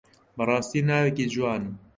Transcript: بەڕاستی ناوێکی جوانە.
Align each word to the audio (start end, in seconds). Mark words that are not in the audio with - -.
بەڕاستی 0.37 0.85
ناوێکی 0.89 1.25
جوانە. 1.33 1.69